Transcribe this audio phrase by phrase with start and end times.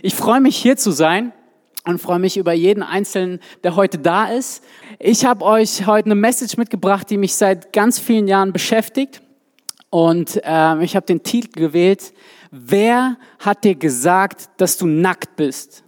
[0.00, 1.32] Ich freue mich hier zu sein
[1.84, 4.62] und freue mich über jeden Einzelnen, der heute da ist.
[5.00, 9.22] Ich habe euch heute eine Message mitgebracht, die mich seit ganz vielen Jahren beschäftigt.
[9.90, 12.12] Und äh, ich habe den Titel gewählt,
[12.52, 15.82] Wer hat dir gesagt, dass du nackt bist?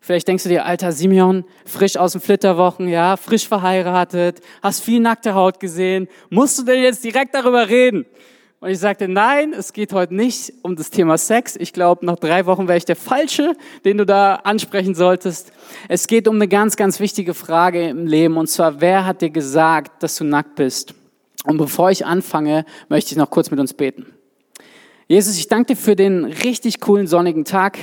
[0.00, 5.00] Vielleicht denkst du dir, alter Simeon, frisch aus den Flitterwochen, ja, frisch verheiratet, hast viel
[5.00, 6.06] nackte Haut gesehen.
[6.28, 8.04] Musst du denn jetzt direkt darüber reden?
[8.62, 11.56] Und ich sagte, nein, es geht heute nicht um das Thema Sex.
[11.56, 13.56] Ich glaube, nach drei Wochen wäre ich der Falsche,
[13.86, 15.52] den du da ansprechen solltest.
[15.88, 18.36] Es geht um eine ganz, ganz wichtige Frage im Leben.
[18.36, 20.94] Und zwar, wer hat dir gesagt, dass du nackt bist?
[21.46, 24.04] Und bevor ich anfange, möchte ich noch kurz mit uns beten.
[25.08, 27.78] Jesus, ich danke dir für den richtig coolen sonnigen Tag.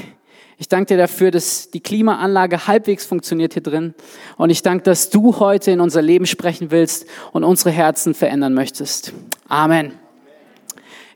[0.60, 3.96] Ich danke dir dafür, dass die Klimaanlage halbwegs funktioniert hier drin.
[4.38, 8.54] Und ich danke, dass du heute in unser Leben sprechen willst und unsere Herzen verändern
[8.54, 9.12] möchtest.
[9.48, 10.07] Amen.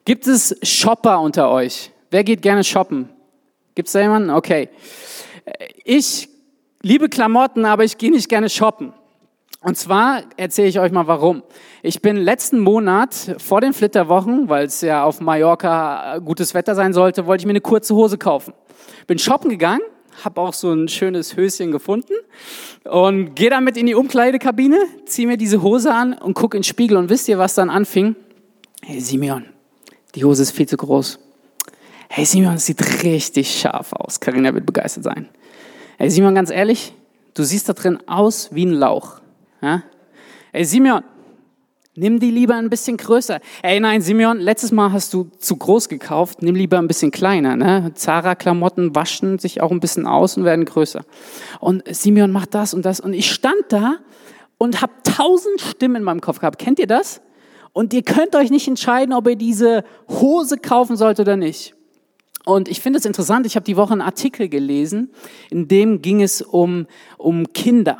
[0.05, 1.91] Gibt es Shopper unter euch?
[2.09, 3.09] Wer geht gerne shoppen?
[3.75, 4.29] Gibt es da jemanden?
[4.29, 4.69] Okay.
[5.83, 6.27] Ich
[6.81, 8.93] liebe Klamotten, aber ich gehe nicht gerne shoppen.
[9.63, 11.43] Und zwar erzähle ich euch mal warum.
[11.83, 16.93] Ich bin letzten Monat vor den Flitterwochen, weil es ja auf Mallorca gutes Wetter sein
[16.93, 18.53] sollte, wollte ich mir eine kurze Hose kaufen.
[19.05, 19.81] Bin shoppen gegangen,
[20.23, 22.13] habe auch so ein schönes Höschen gefunden
[22.85, 26.67] und gehe damit in die Umkleidekabine, ziehe mir diese Hose an und gucke in den
[26.67, 28.15] Spiegel und wisst ihr, was dann anfing?
[28.81, 29.45] Hey Simeon,
[30.15, 31.19] die Hose ist viel zu groß.
[32.09, 34.19] Hey Simon, das sieht richtig scharf aus.
[34.19, 35.29] Karina wird begeistert sein.
[35.97, 36.93] Hey Simon, ganz ehrlich,
[37.33, 39.21] du siehst da drin aus wie ein Lauch.
[39.61, 39.83] Ja?
[40.51, 41.03] Hey Simon,
[41.95, 43.39] nimm die lieber ein bisschen größer.
[43.61, 47.55] Ey nein, Simeon, letztes Mal hast du zu groß gekauft, nimm lieber ein bisschen kleiner.
[47.55, 47.91] Ne?
[47.93, 51.05] Zara-Klamotten waschen sich auch ein bisschen aus und werden größer.
[51.59, 52.99] Und Simeon macht das und das.
[52.99, 53.97] Und ich stand da
[54.57, 56.59] und habe tausend Stimmen in meinem Kopf gehabt.
[56.59, 57.21] Kennt ihr das?
[57.73, 61.73] Und ihr könnt euch nicht entscheiden, ob ihr diese Hose kaufen sollt oder nicht.
[62.45, 65.11] Und ich finde es interessant, ich habe die Woche einen Artikel gelesen,
[65.49, 66.87] in dem ging es um,
[67.17, 67.99] um Kinder.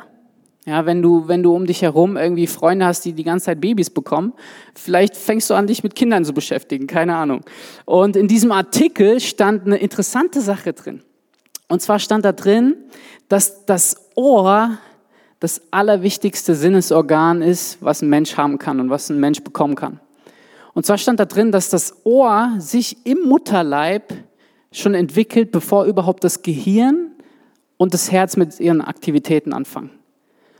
[0.64, 3.60] Ja, wenn du, wenn du um dich herum irgendwie Freunde hast, die die ganze Zeit
[3.60, 4.32] Babys bekommen,
[4.74, 7.40] vielleicht fängst du an, dich mit Kindern zu beschäftigen, keine Ahnung.
[7.84, 11.02] Und in diesem Artikel stand eine interessante Sache drin.
[11.68, 12.76] Und zwar stand da drin,
[13.28, 14.78] dass das Ohr
[15.42, 19.98] das allerwichtigste Sinnesorgan ist, was ein Mensch haben kann und was ein Mensch bekommen kann.
[20.72, 24.14] Und zwar stand da drin, dass das Ohr sich im Mutterleib
[24.70, 27.10] schon entwickelt, bevor überhaupt das Gehirn
[27.76, 29.90] und das Herz mit ihren Aktivitäten anfangen.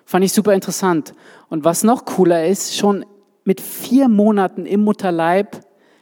[0.05, 1.15] Fand ich super interessant.
[1.49, 3.05] Und was noch cooler ist, schon
[3.45, 5.61] mit vier Monaten im Mutterleib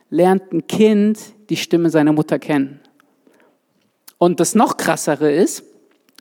[0.08, 1.18] lernt ein Kind
[1.50, 2.80] die Stimme seiner Mutter kennen.
[4.16, 5.64] Und das noch krassere ist,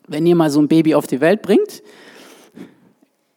[0.10, 1.82] wenn ihr mal so ein Baby auf die Welt bringt,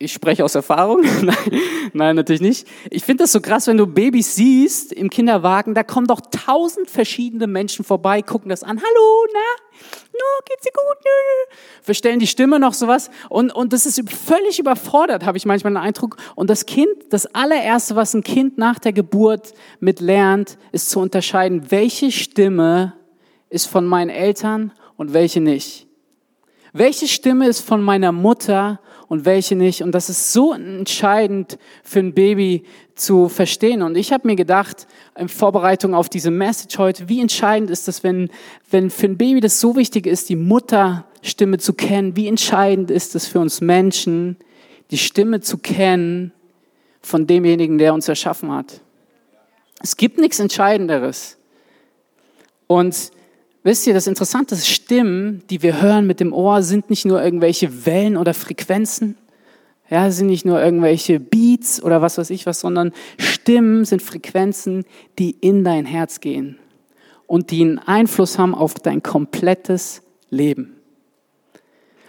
[0.02, 1.02] ich spreche aus Erfahrung.
[1.22, 1.60] nein,
[1.92, 2.66] nein, natürlich nicht.
[2.90, 6.90] Ich finde das so krass, wenn du Babys siehst im Kinderwagen, da kommen doch tausend
[6.90, 8.78] verschiedene Menschen vorbei, gucken das an.
[8.78, 9.80] Hallo, na?
[10.12, 11.04] No, geht's dir gut?
[11.04, 11.56] Nö.
[11.82, 13.10] Verstellen die Stimme noch sowas.
[13.28, 16.16] Und, und das ist völlig überfordert, habe ich manchmal den Eindruck.
[16.34, 21.00] Und das Kind, das allererste, was ein Kind nach der Geburt mit lernt, ist zu
[21.00, 22.94] unterscheiden, welche Stimme
[23.50, 25.86] ist von meinen Eltern und welche nicht.
[26.72, 29.82] Welche Stimme ist von meiner Mutter und welche nicht.
[29.82, 33.82] Und das ist so entscheidend für ein Baby zu verstehen.
[33.82, 34.86] Und ich habe mir gedacht,
[35.18, 38.30] in Vorbereitung auf diese Message heute, wie entscheidend ist das, wenn,
[38.70, 43.14] wenn für ein Baby das so wichtig ist, die Mutterstimme zu kennen, wie entscheidend ist
[43.14, 44.38] es für uns Menschen,
[44.90, 46.32] die Stimme zu kennen
[47.02, 48.80] von demjenigen, der uns erschaffen hat.
[49.82, 51.36] Es gibt nichts Entscheidenderes.
[52.66, 53.10] Und
[53.64, 57.22] Wisst ihr, das Interessante ist, Stimmen, die wir hören mit dem Ohr, sind nicht nur
[57.22, 59.16] irgendwelche Wellen oder Frequenzen,
[59.88, 64.84] ja, sind nicht nur irgendwelche Beats oder was weiß ich was, sondern Stimmen sind Frequenzen,
[65.18, 66.58] die in dein Herz gehen
[67.26, 70.76] und die einen Einfluss haben auf dein komplettes Leben.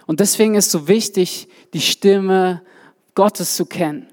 [0.07, 2.61] Und deswegen ist so wichtig, die Stimme
[3.15, 4.07] Gottes zu kennen.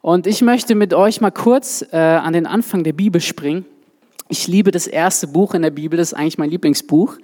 [0.00, 3.64] Und ich möchte mit euch mal kurz äh, an den Anfang der Bibel springen.
[4.32, 7.18] Ich liebe das erste Buch in der Bibel, das ist eigentlich mein Lieblingsbuch,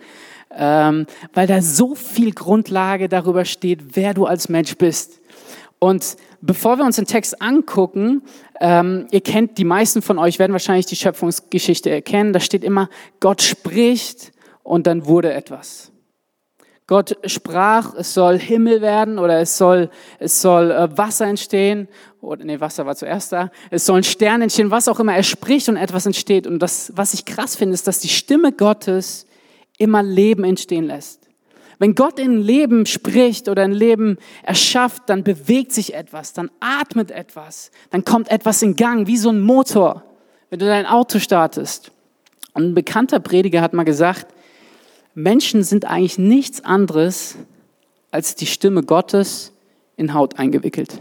[0.54, 5.22] ähm, weil da so viel Grundlage darüber steht, wer du als Mensch bist.
[5.78, 8.20] Und bevor wir uns den Text angucken,
[8.60, 12.90] ähm, ihr kennt, die meisten von euch werden wahrscheinlich die Schöpfungsgeschichte erkennen, da steht immer,
[13.20, 14.32] Gott spricht
[14.62, 15.90] und dann wurde etwas.
[16.88, 21.86] Gott sprach, es soll Himmel werden oder es soll, es soll äh, Wasser entstehen.
[22.22, 23.50] Oder, nee, Wasser war zuerst da.
[23.70, 25.14] Es sollen Sterne entstehen, was auch immer.
[25.14, 26.46] Er spricht und etwas entsteht.
[26.46, 29.26] Und das, was ich krass finde, ist, dass die Stimme Gottes
[29.76, 31.28] immer Leben entstehen lässt.
[31.78, 37.10] Wenn Gott in Leben spricht oder ein Leben erschafft, dann bewegt sich etwas, dann atmet
[37.10, 40.04] etwas, dann kommt etwas in Gang, wie so ein Motor,
[40.48, 41.92] wenn du dein Auto startest.
[42.54, 44.34] Und ein bekannter Prediger hat mal gesagt,
[45.18, 47.36] Menschen sind eigentlich nichts anderes
[48.12, 49.52] als die Stimme Gottes
[49.96, 51.00] in Haut eingewickelt.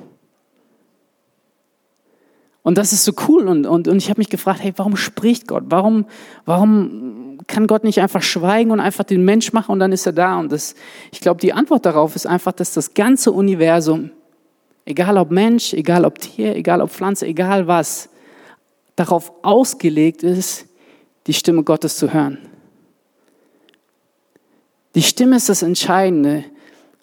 [2.64, 3.48] Und das ist so cool.
[3.48, 5.66] Und, und, und ich habe mich gefragt, hey, warum spricht Gott?
[5.70, 6.06] Warum,
[6.46, 10.14] warum kann Gott nicht einfach schweigen und einfach den Mensch machen und dann ist er
[10.14, 10.40] da?
[10.40, 10.74] Und das,
[11.12, 14.10] ich glaube, die Antwort darauf ist einfach, dass das ganze Universum,
[14.86, 18.10] egal ob Mensch, egal ob Tier, egal ob Pflanze, egal was,
[18.96, 20.66] darauf ausgelegt ist,
[21.28, 22.40] die Stimme Gottes zu hören.
[24.98, 26.44] Die Stimme ist das Entscheidende.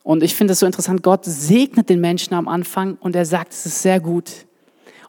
[0.02, 3.52] Und ich finde es so interessant, Gott segnet den Menschen am Anfang und er sagt,
[3.52, 4.32] es ist sehr gut.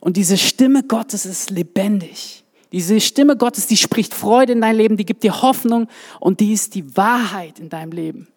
[0.01, 2.43] Und diese Stimme Gottes ist lebendig.
[2.71, 5.87] Diese Stimme Gottes, die spricht Freude in dein Leben, die gibt dir Hoffnung
[6.19, 8.27] und die ist die Wahrheit in deinem Leben.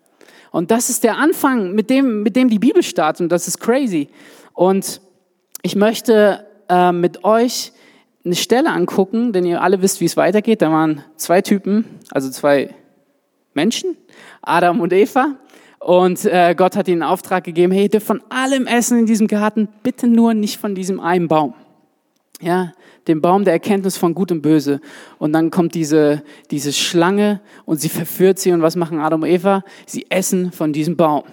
[0.51, 3.61] Und das ist der Anfang, mit dem, mit dem die Bibel startet und das ist
[3.61, 4.09] crazy.
[4.55, 5.03] Und
[5.61, 7.73] ich möchte äh, mit euch
[8.25, 10.63] eine Stelle angucken, denn ihr alle wisst, wie es weitergeht.
[10.63, 12.75] Da waren zwei Typen, also zwei
[13.59, 13.97] Menschen,
[14.41, 15.35] Adam und Eva.
[15.81, 19.27] Und äh, Gott hat ihnen Auftrag gegeben, hey, ihr dürft von allem essen in diesem
[19.27, 21.55] Garten, bitte nur nicht von diesem einen Baum.
[22.41, 22.73] Ja,
[23.09, 24.81] dem Baum der Erkenntnis von Gut und Böse.
[25.19, 26.23] Und dann kommt diese,
[26.53, 28.53] diese Schlange und sie verführt sie.
[28.53, 29.65] Und was machen Adam und Eva?
[29.87, 31.25] Sie essen von diesem Baum.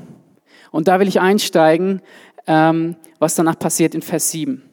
[0.71, 2.01] Und da will ich einsteigen,
[2.47, 4.63] ähm, was danach passiert in Vers 7.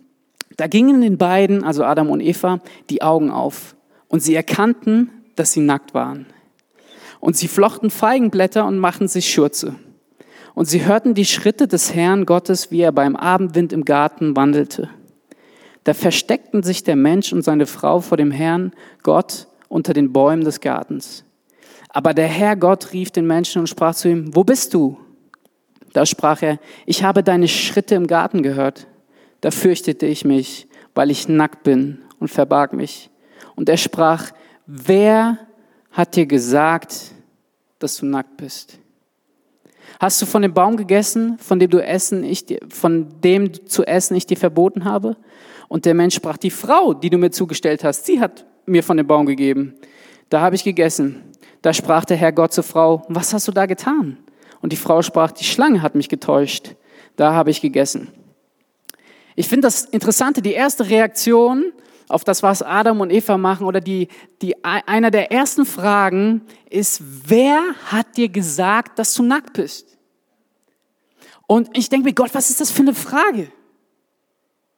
[0.56, 3.76] Da gingen den beiden, also Adam und Eva, die Augen auf.
[4.08, 6.26] Und sie erkannten, dass sie nackt waren.
[7.22, 9.76] Und sie flochten Feigenblätter und machten sich Schürze.
[10.54, 14.90] Und sie hörten die Schritte des Herrn Gottes, wie er beim Abendwind im Garten wandelte.
[15.84, 18.72] Da versteckten sich der Mensch und seine Frau vor dem Herrn
[19.04, 21.24] Gott unter den Bäumen des Gartens.
[21.90, 24.98] Aber der Herr Gott rief den Menschen und sprach zu ihm, wo bist du?
[25.92, 28.88] Da sprach er, ich habe deine Schritte im Garten gehört.
[29.42, 30.66] Da fürchtete ich mich,
[30.96, 33.10] weil ich nackt bin und verbarg mich.
[33.54, 34.32] Und er sprach,
[34.66, 35.38] wer
[35.92, 37.12] hat dir gesagt,
[37.78, 38.78] dass du nackt bist?
[40.00, 44.16] Hast du von dem Baum gegessen, von dem du essen, ich, von dem zu essen
[44.16, 45.16] ich dir verboten habe?
[45.68, 48.96] Und der Mensch sprach, die Frau, die du mir zugestellt hast, sie hat mir von
[48.96, 49.74] dem Baum gegeben.
[50.28, 51.22] Da habe ich gegessen.
[51.60, 54.18] Da sprach der Herr Gott zur Frau, was hast du da getan?
[54.60, 56.74] Und die Frau sprach, die Schlange hat mich getäuscht.
[57.16, 58.08] Da habe ich gegessen.
[59.34, 61.72] Ich finde das Interessante, die erste Reaktion
[62.08, 64.08] auf das, was Adam und Eva machen, oder die,
[64.40, 69.99] die, einer der ersten Fragen ist, wer hat dir gesagt, dass du nackt bist?
[71.46, 73.52] Und ich denke mir, Gott, was ist das für eine Frage?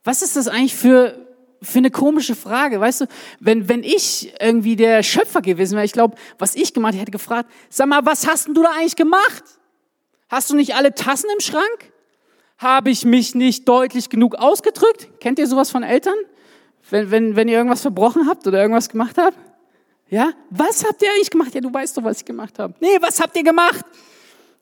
[0.02, 1.16] Was ist das eigentlich für,
[1.62, 2.80] für eine komische Frage?
[2.80, 3.06] Weißt du,
[3.40, 7.50] wenn, wenn ich irgendwie der Schöpfer gewesen wäre, ich glaube, was ich gemacht hätte, gefragt,
[7.68, 9.44] sag mal, was hast denn du da eigentlich gemacht?
[10.28, 11.92] Hast du nicht alle Tassen im Schrank?
[12.58, 15.20] Habe ich mich nicht deutlich genug ausgedrückt?
[15.20, 16.16] Kennt ihr sowas von Eltern?
[16.90, 19.36] Wenn, wenn, wenn ihr irgendwas verbrochen habt oder irgendwas gemacht habt?
[20.10, 20.32] Ja?
[20.50, 21.54] Was habt ihr eigentlich gemacht?
[21.54, 22.74] Ja, du weißt doch, was ich gemacht habe.
[22.80, 23.84] Nee, was habt ihr gemacht?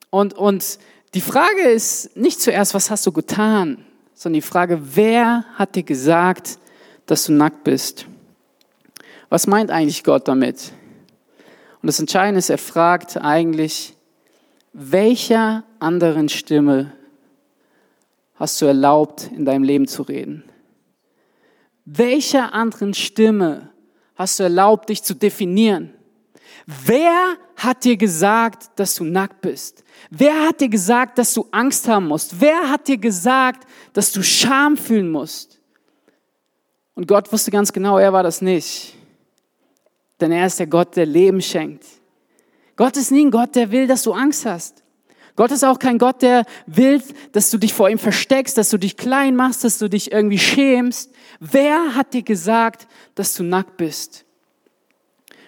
[0.09, 0.79] Und, und
[1.13, 5.83] die Frage ist nicht zuerst, was hast du getan, sondern die Frage, wer hat dir
[5.83, 6.57] gesagt,
[7.05, 8.07] dass du nackt bist?
[9.29, 10.71] Was meint eigentlich Gott damit?
[11.81, 13.95] Und das Entscheidende ist, er fragt eigentlich,
[14.71, 16.93] welcher anderen Stimme
[18.35, 20.43] hast du erlaubt, in deinem Leben zu reden?
[21.85, 23.69] Welcher anderen Stimme
[24.15, 25.93] hast du erlaubt, dich zu definieren?
[26.65, 29.83] Wer hat dir gesagt, dass du nackt bist?
[30.09, 32.39] Wer hat dir gesagt, dass du Angst haben musst?
[32.39, 35.59] Wer hat dir gesagt, dass du Scham fühlen musst?
[36.95, 38.95] Und Gott wusste ganz genau, er war das nicht.
[40.21, 41.85] Denn er ist der Gott, der Leben schenkt.
[42.75, 44.82] Gott ist nie ein Gott, der will, dass du Angst hast.
[45.35, 48.77] Gott ist auch kein Gott, der will, dass du dich vor ihm versteckst, dass du
[48.77, 51.11] dich klein machst, dass du dich irgendwie schämst.
[51.39, 54.25] Wer hat dir gesagt, dass du nackt bist?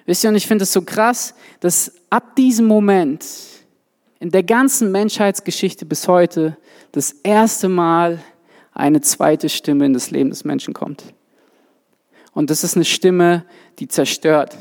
[0.06, 3.26] Wisst ihr, und ich finde es so krass, dass ab diesem Moment
[4.20, 6.58] in der ganzen Menschheitsgeschichte bis heute
[6.92, 8.24] das erste Mal
[8.74, 11.04] eine zweite Stimme in das Leben des Menschen kommt.
[12.34, 13.46] Und das ist eine Stimme,
[13.80, 14.58] die zerstört.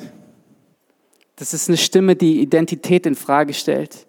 [1.37, 4.07] Das ist eine Stimme, die Identität in Frage stellt.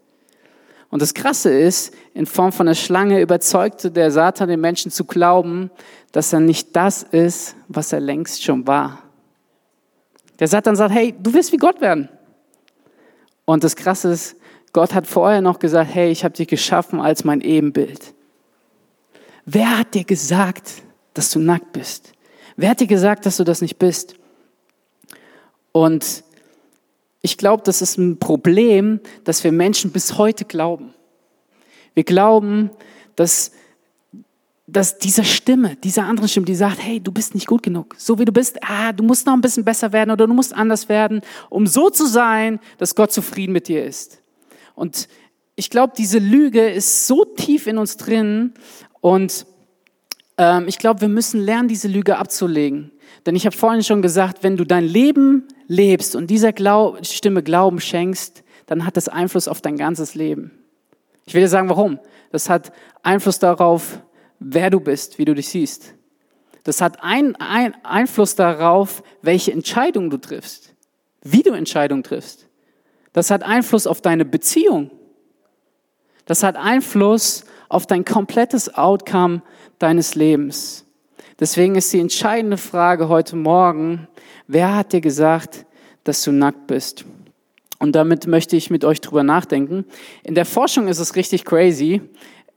[0.95, 5.03] Und das Krasse ist, in Form von einer Schlange überzeugte der Satan den Menschen zu
[5.03, 5.69] glauben,
[6.13, 9.03] dass er nicht das ist, was er längst schon war.
[10.39, 12.07] Der Satan sagt, hey, du wirst wie Gott werden.
[13.43, 14.37] Und das Krasse ist,
[14.71, 18.13] Gott hat vorher noch gesagt, hey, ich habe dich geschaffen als mein Ebenbild.
[19.43, 20.71] Wer hat dir gesagt,
[21.13, 22.13] dass du nackt bist?
[22.55, 24.15] Wer hat dir gesagt, dass du das nicht bist?
[25.73, 26.23] Und
[27.25, 30.93] ich glaube, das ist ein Problem, das wir Menschen bis heute glauben.
[31.95, 32.69] Wir glauben,
[33.15, 33.51] dass
[34.67, 37.95] dass diese Stimme, diese andere Stimme, die sagt, hey, du bist nicht gut genug.
[37.99, 40.55] So wie du bist, ah, du musst noch ein bisschen besser werden oder du musst
[40.55, 44.23] anders werden, um so zu sein, dass Gott zufrieden mit dir ist.
[44.73, 45.07] Und
[45.55, 48.55] ich glaube, diese Lüge ist so tief in uns drin
[49.01, 49.45] und
[50.39, 52.91] ähm, ich glaube, wir müssen lernen, diese Lüge abzulegen.
[53.25, 57.43] Denn ich habe vorhin schon gesagt, wenn du dein Leben lebst und dieser Glaub Stimme
[57.43, 60.51] Glauben schenkst, dann hat das Einfluss auf dein ganzes Leben.
[61.25, 61.99] Ich will dir sagen, warum.
[62.31, 62.71] Das hat
[63.03, 64.01] Einfluss darauf,
[64.39, 65.93] wer du bist, wie du dich siehst.
[66.63, 70.73] Das hat ein, ein Einfluss darauf, welche Entscheidung du triffst,
[71.21, 72.47] wie du Entscheidungen triffst.
[73.13, 74.91] Das hat Einfluss auf deine Beziehung.
[76.25, 79.41] Das hat Einfluss auf dein komplettes Outcome
[79.79, 80.85] deines Lebens.
[81.39, 84.07] Deswegen ist die entscheidende Frage heute Morgen,
[84.47, 85.65] wer hat dir gesagt,
[86.03, 87.05] dass du nackt bist?
[87.79, 89.85] Und damit möchte ich mit euch drüber nachdenken.
[90.23, 92.01] In der Forschung ist es richtig crazy.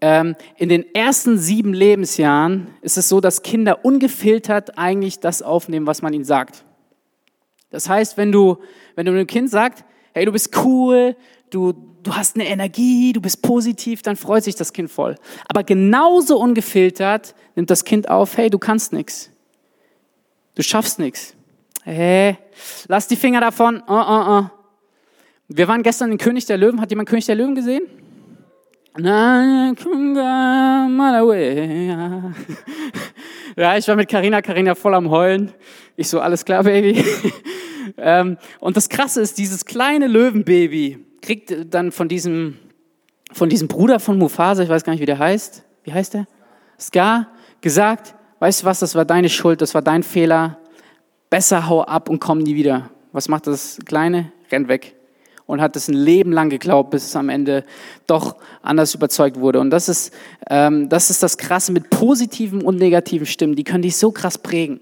[0.01, 5.87] Ähm, in den ersten sieben Lebensjahren ist es so, dass Kinder ungefiltert eigentlich das aufnehmen,
[5.87, 6.65] was man ihnen sagt.
[7.71, 8.59] Das heißt, wenn du,
[8.95, 11.17] wenn du einem Kind sagst, hey, du bist cool,
[11.51, 15.17] du, du hast eine Energie, du bist positiv, dann freut sich das Kind voll.
[15.49, 19.31] Aber genauso ungefiltert nimmt das Kind auf, hey, du kannst nichts.
[20.55, 21.35] Du schaffst nichts.
[21.90, 22.37] Hey,
[22.88, 23.83] lass die Finger davon.
[23.88, 24.45] Uh, uh, uh.
[25.49, 26.83] Wir waren gestern in König der Löwen.
[26.83, 27.80] Hat jemand König der Löwen gesehen?
[33.57, 35.52] Ja, ich war mit Karina, Karina voll am Heulen.
[35.97, 37.02] Ich so, alles klar, Baby.
[37.97, 42.59] Ähm, und das Krasse ist, dieses kleine Löwenbaby kriegt dann von diesem,
[43.33, 46.26] von diesem Bruder von Mufasa, ich weiß gar nicht, wie der heißt, wie heißt der?
[46.78, 47.28] Scar,
[47.62, 50.59] gesagt, weißt du was, das war deine Schuld, das war dein Fehler,
[51.31, 52.91] besser hau ab und komm nie wieder.
[53.13, 54.33] Was macht das Kleine?
[54.51, 54.95] Rennt weg
[55.49, 57.65] und hat es ein Leben lang geglaubt, bis es am Ende
[58.07, 59.61] doch anders überzeugt wurde.
[59.61, 60.13] Und das ist,
[60.51, 63.57] ähm, das ist das Krasse mit positiven und negativen Stimmen.
[63.57, 64.79] Die können dich so krass prägen.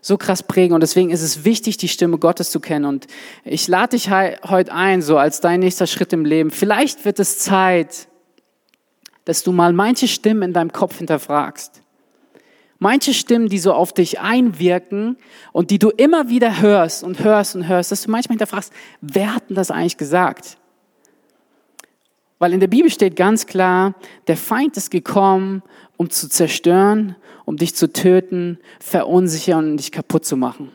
[0.00, 0.72] So krass prägen.
[0.72, 2.86] Und deswegen ist es wichtig, die Stimme Gottes zu kennen.
[2.86, 3.06] Und
[3.44, 6.50] ich lade dich heute ein, so als dein nächster Schritt im Leben.
[6.50, 8.08] Vielleicht wird es Zeit,
[9.26, 11.81] dass du mal manche Stimmen in deinem Kopf hinterfragst.
[12.82, 15.16] Manche Stimmen, die so auf dich einwirken
[15.52, 19.36] und die du immer wieder hörst und hörst und hörst, dass du manchmal hinterfragst, wer
[19.36, 20.58] hat denn das eigentlich gesagt?
[22.40, 23.94] Weil in der Bibel steht ganz klar,
[24.26, 25.62] der Feind ist gekommen,
[25.96, 30.72] um zu zerstören, um dich zu töten, verunsichern und dich kaputt zu machen.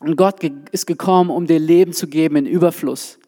[0.00, 3.18] Und Gott ist gekommen, um dir Leben zu geben in Überfluss.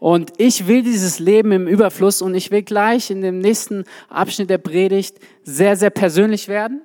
[0.00, 4.48] Und ich will dieses Leben im Überfluss und ich will gleich in dem nächsten Abschnitt
[4.48, 6.80] der Predigt sehr, sehr persönlich werden.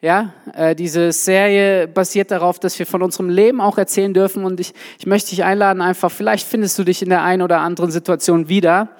[0.00, 4.58] Ja, äh, diese Serie basiert darauf, dass wir von unserem Leben auch erzählen dürfen und
[4.60, 7.92] ich, ich möchte dich einladen, einfach, vielleicht findest du dich in der einen oder anderen
[7.92, 8.90] Situation wieder.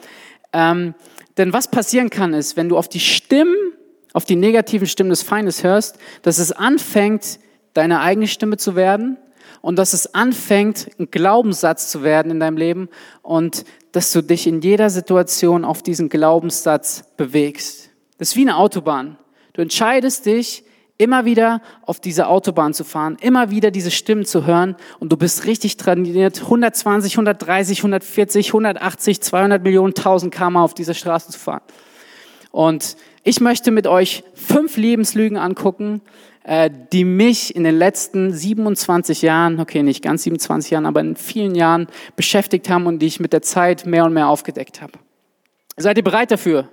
[0.52, 0.94] Ähm,
[1.36, 3.56] denn was passieren kann, ist, wenn du auf die Stimmen,
[4.12, 7.40] auf die negativen Stimmen des Feindes hörst, dass es anfängt,
[7.74, 9.18] deine eigene Stimme zu werden
[9.60, 12.88] und dass es anfängt, ein Glaubenssatz zu werden in deinem Leben
[13.22, 17.90] und dass du dich in jeder Situation auf diesen Glaubenssatz bewegst.
[18.18, 19.18] Das ist wie eine Autobahn.
[19.52, 20.64] Du entscheidest dich,
[20.98, 25.16] immer wieder auf diese Autobahn zu fahren, immer wieder diese Stimmen zu hören und du
[25.16, 31.38] bist richtig trainiert, 120, 130, 140, 180, 200 Millionen, 1000 km auf dieser Straße zu
[31.38, 31.62] fahren.
[32.50, 36.00] Und ich möchte mit euch fünf Lebenslügen angucken,
[36.92, 41.54] die mich in den letzten 27 Jahren, okay, nicht ganz 27 Jahren, aber in vielen
[41.54, 44.92] Jahren beschäftigt haben und die ich mit der Zeit mehr und mehr aufgedeckt habe.
[45.76, 46.68] Seid ihr bereit dafür?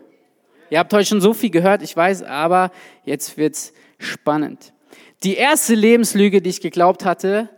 [0.70, 2.72] Ihr habt heute schon so viel gehört, ich weiß, aber
[3.04, 4.74] jetzt wird's spannend.
[5.24, 7.50] Die erste Lebenslüge, die ich geglaubt hatte,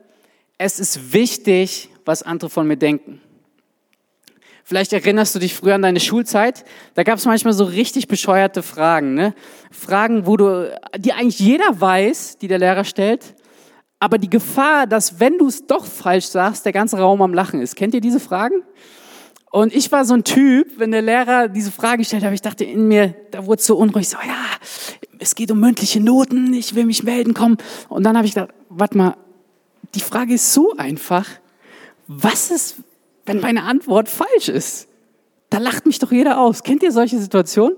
[0.58, 3.22] es ist wichtig, was andere von mir denken.
[4.68, 6.66] Vielleicht erinnerst du dich früher an deine Schulzeit.
[6.94, 9.14] Da gab es manchmal so richtig bescheuerte Fragen.
[9.14, 9.34] Ne?
[9.72, 13.34] Fragen, wo du, die eigentlich jeder weiß, die der Lehrer stellt.
[14.02, 17.62] Aber die Gefahr, dass wenn du es doch falsch sagst, der ganze Raum am Lachen
[17.62, 17.78] ist.
[17.78, 18.56] Kennt ihr diese Fragen?
[19.52, 22.66] Und ich war so ein Typ, wenn der Lehrer diese Frage gestellt hat, ich dachte
[22.66, 24.36] in mir, da wurde es so unruhig, so, ja,
[25.18, 27.56] es geht um mündliche Noten, ich will mich melden, komm.
[27.88, 29.16] Und dann habe ich gedacht, warte mal,
[29.96, 31.26] die Frage ist so einfach.
[32.08, 32.76] Was ist,
[33.28, 34.88] wenn meine Antwort falsch ist.
[35.50, 36.64] Da lacht mich doch jeder aus.
[36.64, 37.78] Kennt ihr solche Situationen?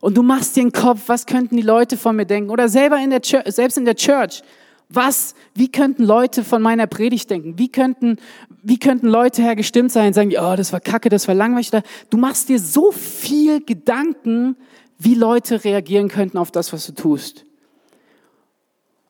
[0.00, 2.50] Und du machst dir den Kopf, was könnten die Leute von mir denken?
[2.50, 4.42] Oder selber in der Church, selbst in der Church.
[4.90, 7.58] Was, wie könnten Leute von meiner Predigt denken?
[7.58, 8.16] Wie könnten,
[8.62, 11.70] wie könnten Leute hergestimmt sein und sagen, oh, das war kacke, das war langweilig.
[12.10, 14.56] Du machst dir so viel Gedanken,
[14.98, 17.44] wie Leute reagieren könnten auf das, was du tust.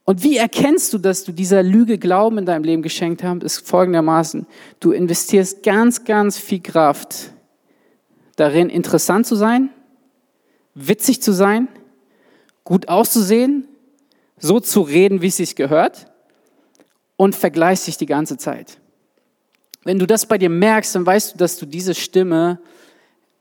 [0.08, 3.68] Und wie erkennst du, dass du dieser Lüge Glauben in deinem Leben geschenkt hast, ist
[3.68, 4.46] folgendermaßen.
[4.80, 7.34] Du investierst ganz, ganz viel Kraft
[8.36, 9.68] darin, interessant zu sein,
[10.74, 11.68] witzig zu sein,
[12.64, 13.68] gut auszusehen,
[14.38, 16.10] so zu reden, wie es sich gehört
[17.18, 18.78] und vergleichst dich die ganze Zeit.
[19.84, 22.60] Wenn du das bei dir merkst, dann weißt du, dass du diese Stimme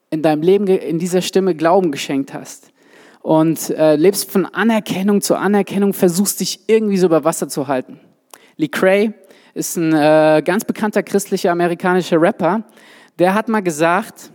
[0.09, 2.73] in deinem Leben, in dieser Stimme Glauben geschenkt hast.
[3.27, 7.99] Und äh, lebst von Anerkennung zu Anerkennung, versuchst dich irgendwie so über Wasser zu halten.
[8.55, 9.11] Lee Cray
[9.53, 12.63] ist ein äh, ganz bekannter christlicher amerikanischer Rapper.
[13.19, 14.31] Der hat mal gesagt,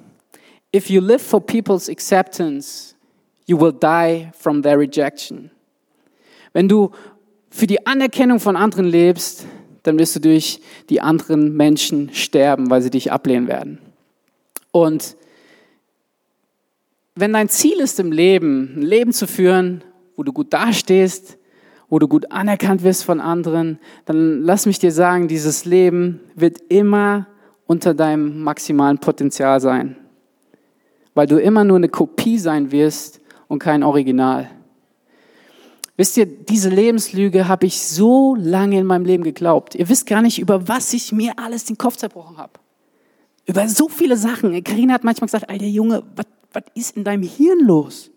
[0.77, 2.95] if you live for people's acceptance,
[3.47, 5.51] you will die from their rejection.
[6.53, 6.91] Wenn du
[7.49, 9.47] für die Anerkennung von anderen lebst,
[9.85, 13.79] dann wirst du durch die anderen Menschen sterben, weil sie dich ablehnen werden.
[14.71, 15.17] Und
[17.14, 19.85] wenn dein Ziel ist im Leben, ein Leben zu führen,
[20.16, 21.38] wo du gut dastehst,
[21.88, 26.59] wo du gut anerkannt wirst von anderen, dann lass mich dir sagen, dieses Leben wird
[26.69, 27.26] immer
[27.66, 29.97] unter deinem maximalen Potenzial sein,
[31.14, 34.50] weil du immer nur eine Kopie sein wirst und kein Original.
[35.99, 39.75] Wisst ihr, diese Lebenslüge habe ich so lange in meinem Leben geglaubt.
[39.75, 42.52] Ihr wisst gar nicht, über was ich mir alles den Kopf zerbrochen habe.
[43.45, 44.64] Über so viele Sachen.
[44.64, 48.11] Karina hat manchmal gesagt, alter Junge, was, was ist in deinem Hirn los?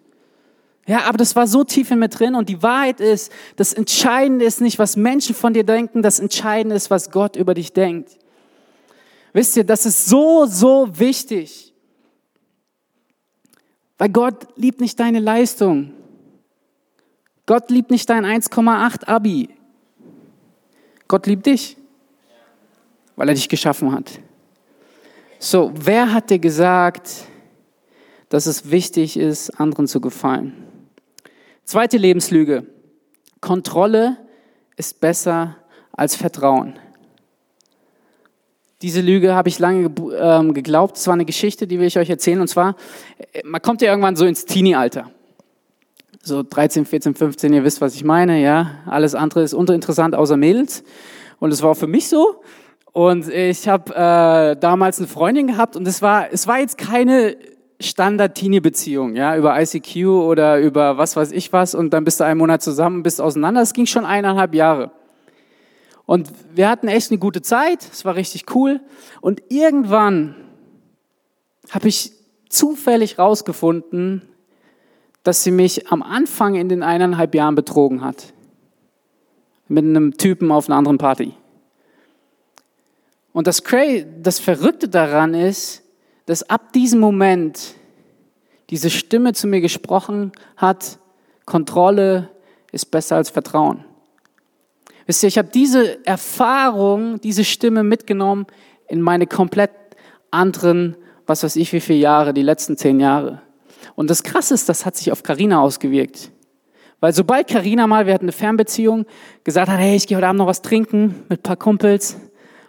[0.87, 4.45] Ja, aber das war so tief in mir drin und die Wahrheit ist, das Entscheidende
[4.45, 8.17] ist nicht, was Menschen von dir denken, das Entscheidende ist, was Gott über dich denkt.
[9.33, 11.73] Wisst ihr, das ist so, so wichtig.
[13.97, 15.93] Weil Gott liebt nicht deine Leistung.
[17.45, 19.49] Gott liebt nicht dein 1,8 Abi.
[21.07, 21.77] Gott liebt dich,
[23.15, 24.19] weil er dich geschaffen hat.
[25.39, 27.25] So, wer hat dir gesagt,
[28.29, 30.53] dass es wichtig ist, anderen zu gefallen?
[31.63, 32.65] Zweite Lebenslüge.
[33.41, 34.17] Kontrolle
[34.77, 35.57] ist besser
[35.91, 36.79] als Vertrauen.
[38.81, 40.97] Diese Lüge habe ich lange ähm, geglaubt.
[40.97, 42.41] Es war eine Geschichte, die will ich euch erzählen.
[42.41, 42.75] Und zwar,
[43.33, 45.11] äh, man kommt ja irgendwann so ins Teenie-Alter
[46.25, 48.79] so 13, 14, 15, ihr wisst, was ich meine, ja.
[48.85, 50.83] Alles andere ist unterinteressant außer Mädels.
[51.39, 52.41] Und es war auch für mich so.
[52.91, 57.35] Und ich habe äh, damals eine Freundin gehabt und es war, es war jetzt keine
[57.79, 62.39] Standard-Teenie-Beziehung, ja, über ICQ oder über was weiß ich was und dann bist du einen
[62.39, 63.61] Monat zusammen, bist auseinander.
[63.61, 64.91] Es ging schon eineinhalb Jahre.
[66.05, 68.79] Und wir hatten echt eine gute Zeit, es war richtig cool.
[69.21, 70.35] Und irgendwann
[71.71, 72.11] habe ich
[72.49, 74.21] zufällig rausgefunden,
[75.23, 78.33] dass sie mich am Anfang in den eineinhalb Jahren betrogen hat.
[79.67, 81.33] Mit einem Typen auf einer anderen Party.
[83.33, 85.81] Und das, Cray, das Verrückte daran ist,
[86.25, 87.75] dass ab diesem Moment
[88.69, 90.99] diese Stimme zu mir gesprochen hat,
[91.45, 92.29] Kontrolle
[92.71, 93.85] ist besser als Vertrauen.
[95.05, 98.47] Wisst ihr, ich habe diese Erfahrung, diese Stimme mitgenommen
[98.87, 99.71] in meine komplett
[100.31, 103.41] anderen, was weiß ich, wie viele Jahre, die letzten zehn Jahre.
[103.95, 106.31] Und das Krasse ist, das hat sich auf Karina ausgewirkt.
[106.99, 109.05] Weil sobald Karina mal, wir hatten eine Fernbeziehung,
[109.43, 112.17] gesagt hat, hey, ich gehe heute Abend noch was trinken mit ein paar Kumpels,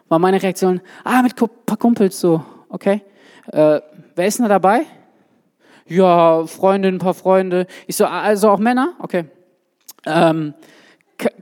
[0.08, 3.02] war meine Reaktion, ah, mit ein paar Kumpels, so, okay.
[3.52, 3.80] Äh,
[4.14, 4.86] wer ist denn da dabei?
[5.86, 7.66] Ja, Freundin, ein paar Freunde.
[7.86, 8.94] Ich so, also auch Männer?
[8.98, 9.26] Okay.
[10.04, 10.54] Ähm,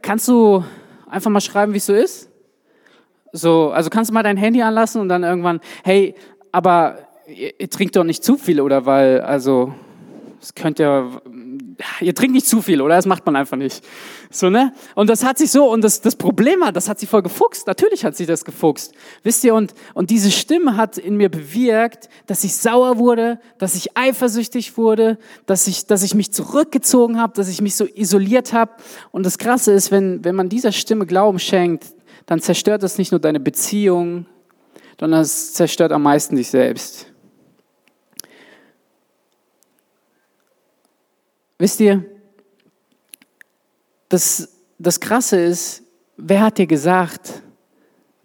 [0.03, 0.65] kannst du
[1.09, 2.31] einfach mal schreiben, wie es so ist?
[3.33, 6.15] So, also kannst du mal dein Handy anlassen und dann irgendwann, hey,
[6.53, 8.87] aber ihr, ihr trinkt doch nicht zu viel, oder?
[8.87, 9.75] Weil, also,
[10.41, 11.11] es könnte ja,
[12.01, 12.97] ihr trinkt nicht zu viel, oder?
[12.97, 13.85] Das macht man einfach nicht.
[14.31, 14.73] So, ne?
[14.95, 17.67] Und das hat sich so, und das, das Problem war, das hat sich voll gefuchst.
[17.67, 18.93] Natürlich hat sich das gefuchst.
[19.23, 23.75] Wisst ihr, und, und diese Stimme hat in mir bewirkt, dass ich sauer wurde, dass
[23.75, 28.53] ich eifersüchtig wurde, dass ich, dass ich mich zurückgezogen habe, dass ich mich so isoliert
[28.53, 28.73] habe.
[29.11, 31.87] Und das Krasse ist, wenn, wenn man dieser Stimme Glauben schenkt,
[32.27, 34.27] dann zerstört das nicht nur deine Beziehung,
[34.99, 37.14] sondern es zerstört am meisten dich selbst.
[41.59, 42.05] Wisst ihr,
[44.09, 45.83] das, das Krasse ist,
[46.17, 47.43] wer hat dir gesagt,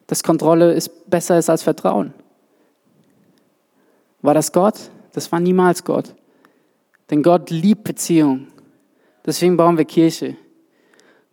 [0.07, 2.13] dass Kontrolle ist, besser ist als Vertrauen?
[4.21, 4.75] War das Gott?
[5.13, 6.15] Das war niemals Gott.
[7.09, 8.47] Denn Gott liebt Beziehung.
[9.25, 10.35] Deswegen bauen wir Kirche.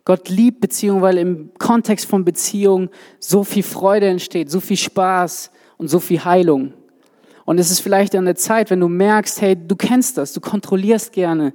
[0.05, 5.51] Gott liebt Beziehung, weil im Kontext von Beziehung so viel Freude entsteht, so viel Spaß
[5.77, 6.73] und so viel Heilung.
[7.43, 10.41] Und es ist vielleicht an der Zeit, wenn du merkst, hey, du kennst das, du
[10.41, 11.53] kontrollierst gerne,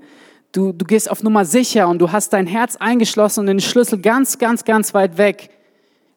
[0.53, 3.99] Du, du gehst auf Nummer sicher und du hast dein Herz eingeschlossen und den Schlüssel
[3.99, 5.49] ganz, ganz, ganz weit weg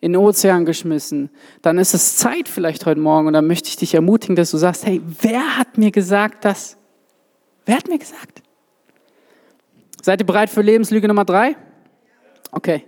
[0.02, 1.30] in den Ozean geschmissen.
[1.62, 4.58] Dann ist es Zeit vielleicht heute Morgen und dann möchte ich dich ermutigen, dass du
[4.58, 6.76] sagst, hey, wer hat mir gesagt das?
[7.66, 8.44] Wer hat mir gesagt?
[10.02, 11.56] Seid ihr bereit für Lebenslüge Nummer drei?
[12.52, 12.84] Okay.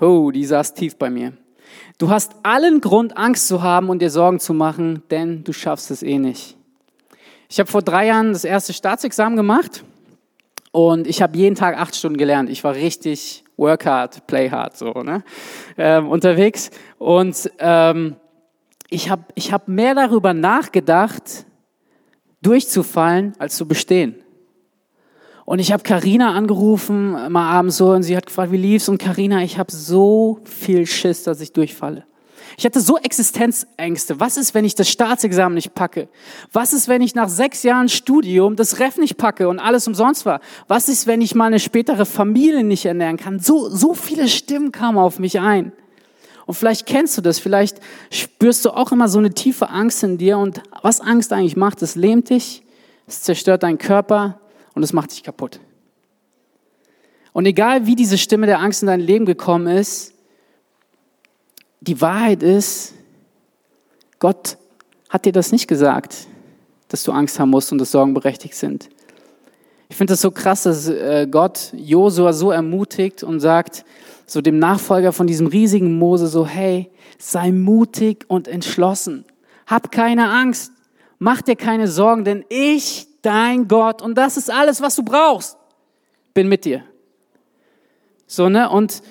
[0.00, 1.32] Oh, die saß tief bei mir.
[1.98, 5.90] Du hast allen Grund, Angst zu haben und dir Sorgen zu machen, denn du schaffst
[5.90, 6.56] es eh nicht.
[7.48, 9.82] Ich habe vor drei Jahren das erste Staatsexamen gemacht
[10.76, 12.50] und ich habe jeden Tag acht Stunden gelernt.
[12.50, 15.24] Ich war richtig work hard, play hard so ne?
[15.78, 18.16] ähm, unterwegs und ähm,
[18.90, 21.46] ich habe ich hab mehr darüber nachgedacht,
[22.42, 24.16] durchzufallen, als zu bestehen.
[25.46, 28.90] Und ich habe Karina angerufen, mal abends so, und sie hat gefragt, wie lief's?
[28.90, 32.04] Und Karina, ich habe so viel Schiss, dass ich durchfalle.
[32.58, 34.18] Ich hatte so Existenzängste.
[34.18, 36.08] Was ist, wenn ich das Staatsexamen nicht packe?
[36.52, 40.24] Was ist, wenn ich nach sechs Jahren Studium das Ref nicht packe und alles umsonst
[40.24, 40.40] war?
[40.66, 43.40] Was ist, wenn ich meine spätere Familie nicht ernähren kann?
[43.40, 45.72] So, so viele Stimmen kamen auf mich ein.
[46.46, 50.16] Und vielleicht kennst du das, vielleicht spürst du auch immer so eine tiefe Angst in
[50.16, 50.38] dir.
[50.38, 52.62] Und was Angst eigentlich macht, es lähmt dich,
[53.06, 54.40] es zerstört deinen Körper
[54.74, 55.60] und es macht dich kaputt.
[57.32, 60.14] Und egal wie diese Stimme der Angst in dein Leben gekommen ist,
[61.80, 62.94] die Wahrheit ist,
[64.18, 64.58] Gott
[65.08, 66.26] hat dir das nicht gesagt,
[66.88, 68.88] dass du Angst haben musst und dass Sorgen berechtigt sind.
[69.88, 73.84] Ich finde das so krass, dass äh, Gott Josua so ermutigt und sagt,
[74.26, 79.24] so dem Nachfolger von diesem riesigen Mose, so, hey, sei mutig und entschlossen.
[79.66, 80.72] Hab keine Angst.
[81.18, 85.56] Mach dir keine Sorgen, denn ich, dein Gott, und das ist alles, was du brauchst,
[86.34, 86.82] bin mit dir.
[88.26, 88.68] So, ne?
[88.68, 89.02] Und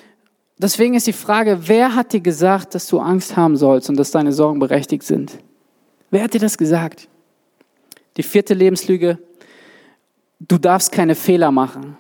[0.57, 4.11] Deswegen ist die Frage, wer hat dir gesagt, dass du Angst haben sollst und dass
[4.11, 5.37] deine Sorgen berechtigt sind?
[6.11, 7.09] Wer hat dir das gesagt?
[8.15, 9.19] Die vierte Lebenslüge,
[10.39, 11.97] du darfst keine Fehler machen.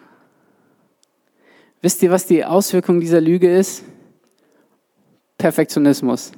[1.81, 3.83] Wisst ihr, was die Auswirkung dieser Lüge ist?
[5.37, 6.31] Perfektionismus.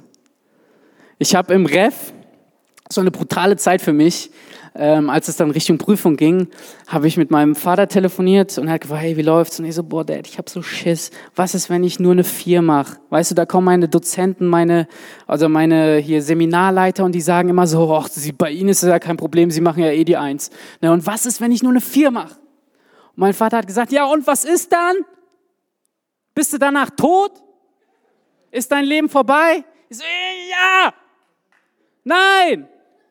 [1.18, 2.12] Ich habe im Ref
[2.92, 4.30] so eine brutale Zeit für mich,
[4.74, 6.48] ähm, als es dann Richtung Prüfung ging,
[6.86, 9.58] habe ich mit meinem Vater telefoniert und er hat gefragt, hey, wie läuft's?
[9.58, 11.10] Und ich so, boah, Dad, ich habe so Schiss.
[11.34, 12.98] Was ist, wenn ich nur eine Vier mache?
[13.10, 14.86] Weißt du, da kommen meine Dozenten, meine,
[15.26, 18.98] also meine hier Seminarleiter und die sagen immer so, ach, bei Ihnen ist das ja
[18.98, 20.50] kein Problem, Sie machen ja eh die Eins.
[20.80, 22.36] Na, und was ist, wenn ich nur eine Vier mache?
[22.36, 24.96] Und mein Vater hat gesagt, ja, und was ist dann?
[26.34, 27.32] Bist du danach tot?
[28.52, 29.64] Ist dein Leben vorbei?
[29.88, 30.94] Ich so, ja!
[32.04, 32.68] Nein!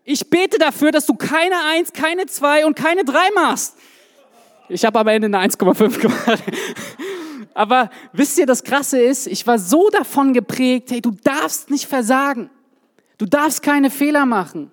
[0.09, 3.75] Ich bete dafür, dass du keine Eins, keine Zwei und keine Drei machst.
[4.69, 6.43] Ich habe am Ende eine 1,5 gemacht.
[7.53, 11.87] Aber wisst ihr, das Krasse ist, ich war so davon geprägt, hey, du darfst nicht
[11.87, 12.49] versagen.
[13.17, 14.71] Du darfst keine Fehler machen.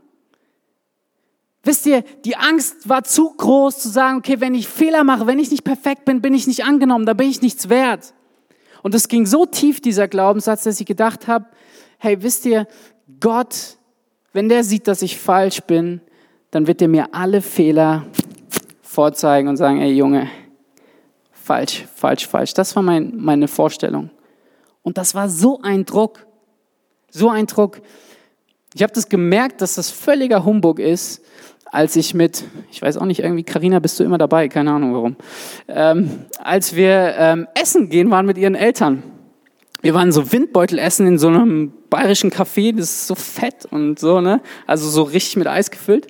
[1.65, 5.41] Wisst ihr, die Angst war zu groß zu sagen, okay, wenn ich Fehler mache, wenn
[5.41, 8.15] ich nicht perfekt bin, bin ich nicht angenommen, da bin ich nichts wert.
[8.85, 11.47] Und es ging so tief, dieser Glaubenssatz, dass ich gedacht habe,
[11.99, 12.69] hey, wisst ihr,
[13.19, 13.79] Gott
[14.35, 16.01] wenn der sieht, dass ich falsch bin,
[16.51, 18.05] dann wird er mir alle Fehler
[18.83, 20.29] vorzeigen und sagen, ey Junge,
[21.33, 22.53] falsch, falsch, falsch.
[22.53, 24.11] Das war mein, meine Vorstellung.
[24.83, 26.27] Und das war so ein Druck,
[27.11, 27.81] so ein Druck.
[28.75, 31.25] Ich habe das gemerkt, dass das völliger Humbug ist,
[31.67, 34.95] als ich mit, ich weiß auch nicht, irgendwie, Karina, bist du immer dabei, keine Ahnung
[34.95, 35.17] warum,
[35.69, 39.14] ähm, als wir ähm, essen gehen waren mit ihren Eltern.
[39.85, 43.99] Wir waren so Windbeutel essen in so einem bayerischen Café, das ist so fett und
[43.99, 44.41] so, ne?
[44.67, 46.07] Also so richtig mit Eis gefüllt.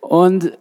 [0.00, 0.56] Und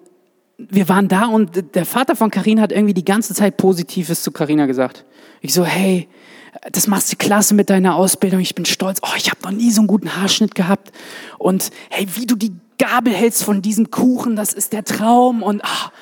[0.57, 4.33] wir waren da und der Vater von Karina hat irgendwie die ganze Zeit Positives zu
[4.33, 5.05] Karina gesagt.
[5.39, 6.09] Ich so, hey,
[6.69, 8.41] das machst du klasse mit deiner Ausbildung.
[8.41, 8.99] Ich bin stolz.
[9.03, 10.91] Oh, ich habe noch nie so einen guten Haarschnitt gehabt.
[11.37, 15.43] Und hey, wie du die Gabel hältst von diesem Kuchen, das ist der Traum.
[15.43, 15.93] Und, ah,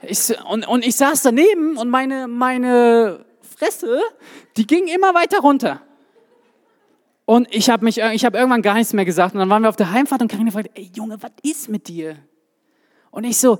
[0.00, 4.00] ich, und, und ich saß daneben und meine, meine Fresse,
[4.56, 5.82] die ging immer weiter runter.
[7.28, 9.34] Und ich habe mich, ich habe irgendwann gar nichts mehr gesagt.
[9.34, 11.86] Und dann waren wir auf der Heimfahrt und Karina fragte, ey Junge, was ist mit
[11.86, 12.16] dir?
[13.10, 13.58] Und ich so,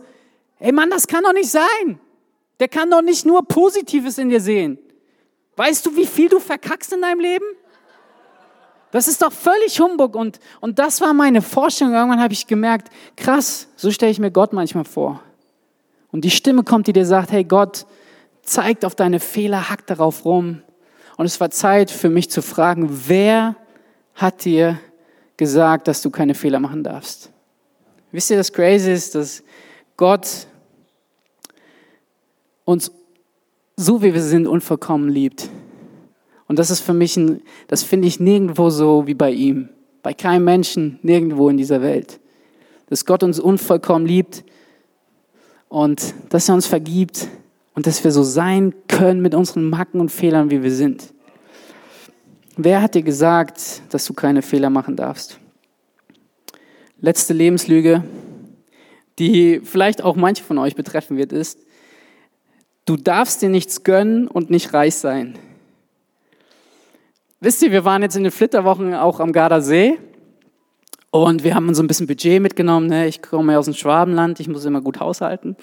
[0.58, 2.00] ey Mann, das kann doch nicht sein.
[2.60, 4.78] Der kann doch nicht nur Positives in dir sehen.
[5.56, 7.44] Weißt du, wie viel du verkackst in deinem Leben?
[8.90, 10.14] Das ist doch völlig Humbug.
[10.14, 11.92] Und, und das war meine Vorstellung.
[11.92, 15.22] Irgendwann habe ich gemerkt, krass, so stelle ich mir Gott manchmal vor.
[16.10, 17.84] Und die Stimme kommt, die dir sagt, hey Gott,
[18.40, 20.62] zeigt auf deine Fehler, hack darauf rum.
[21.18, 23.56] Und es war Zeit für mich zu fragen, wer
[24.14, 24.78] hat dir
[25.36, 27.32] gesagt, dass du keine Fehler machen darfst?
[28.12, 29.42] Wisst ihr, das Crazy ist, dass
[29.96, 30.46] Gott
[32.64, 32.92] uns
[33.76, 35.50] so wie wir sind unvollkommen liebt.
[36.46, 39.70] Und das ist für mich, ein, das finde ich nirgendwo so wie bei ihm.
[40.04, 42.20] Bei keinem Menschen, nirgendwo in dieser Welt.
[42.90, 44.44] Dass Gott uns unvollkommen liebt
[45.68, 47.28] und dass er uns vergibt
[47.78, 51.14] und dass wir so sein können mit unseren Macken und Fehlern, wie wir sind.
[52.56, 55.38] Wer hat dir gesagt, dass du keine Fehler machen darfst?
[57.00, 58.02] Letzte Lebenslüge,
[59.20, 61.60] die vielleicht auch manche von euch betreffen wird, ist,
[62.84, 65.38] du darfst dir nichts gönnen und nicht reich sein.
[67.38, 70.00] Wisst ihr, wir waren jetzt in den Flitterwochen auch am Gardasee
[71.12, 72.88] Und wir haben uns ein bisschen Budget mitgenommen.
[72.88, 73.06] Ne?
[73.06, 75.56] Ich komme ja aus dem Schwabenland, ich muss immer gut haushalten.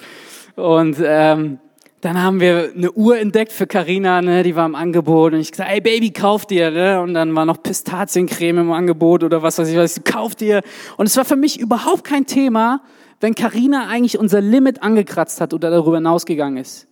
[0.54, 1.58] Und ähm,
[2.00, 4.42] dann haben wir eine Uhr entdeckt für Carina, ne?
[4.42, 5.32] die war im Angebot.
[5.32, 6.70] Und ich gesagt, ey Baby, kauf dir.
[6.70, 7.00] Ne?
[7.00, 10.02] Und dann war noch Pistaziencreme im Angebot oder was weiß ich was.
[10.04, 10.62] Kauf dir.
[10.96, 12.82] Und es war für mich überhaupt kein Thema,
[13.20, 16.86] wenn Carina eigentlich unser Limit angekratzt hat oder darüber hinausgegangen ist.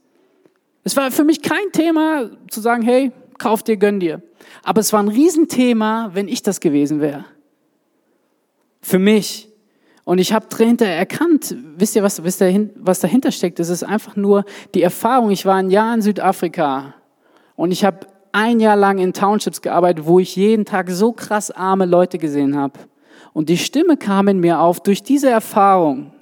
[0.85, 4.23] Es war für mich kein Thema zu sagen, hey, kauf dir, gönn dir.
[4.62, 7.25] Aber es war ein Riesenthema, wenn ich das gewesen wäre.
[8.81, 9.49] Für mich.
[10.05, 13.59] Und ich habe dahinter erkannt, wisst ihr, was, wisst ihr, was dahinter steckt?
[13.59, 15.31] Es ist einfach nur die Erfahrung.
[15.31, 16.95] Ich war ein Jahr in Südafrika
[17.57, 21.51] und ich habe ein Jahr lang in Townships gearbeitet, wo ich jeden Tag so krass
[21.51, 22.81] arme Leute gesehen habe.
[23.33, 26.12] Und die Stimme kam in mir auf durch diese Erfahrung.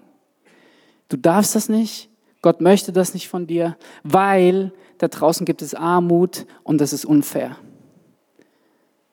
[1.09, 2.09] Du darfst das nicht,
[2.41, 7.05] Gott möchte das nicht von dir, weil da draußen gibt es Armut und das ist
[7.05, 7.57] unfair.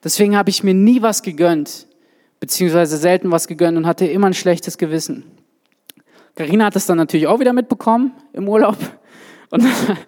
[0.03, 1.87] Deswegen habe ich mir nie was gegönnt,
[2.39, 5.23] beziehungsweise selten was gegönnt und hatte immer ein schlechtes Gewissen.
[6.35, 8.77] Karina hat das dann natürlich auch wieder mitbekommen im Urlaub.
[9.49, 9.65] Und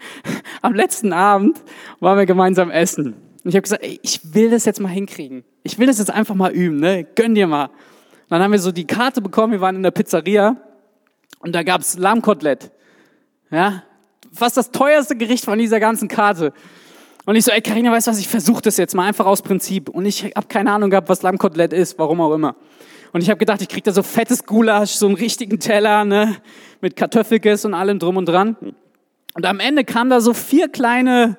[0.61, 1.61] am letzten Abend
[1.99, 3.15] waren wir gemeinsam essen.
[3.43, 5.43] Und ich habe gesagt, ey, ich will das jetzt mal hinkriegen.
[5.63, 7.05] Ich will das jetzt einfach mal üben, ne?
[7.15, 7.65] Gönn dir mal.
[7.65, 7.71] Und
[8.29, 10.55] dann haben wir so die Karte bekommen, wir waren in der Pizzeria
[11.39, 12.71] und da gab's Lammkotelett.
[13.49, 13.83] Ja,
[14.31, 16.53] fast das teuerste Gericht von dieser ganzen Karte.
[17.31, 19.41] Und ich so, ey, Karina, weißt du was, ich versuche das jetzt mal einfach aus
[19.41, 19.87] Prinzip.
[19.87, 22.57] Und ich habe keine Ahnung gehabt, was Lammkotelett ist, warum auch immer.
[23.13, 26.35] Und ich habe gedacht, ich krieg da so fettes Gulasch, so einen richtigen Teller, ne,
[26.81, 28.57] mit Kartoffelges und allem drum und dran.
[29.33, 31.37] Und am Ende kamen da so vier kleine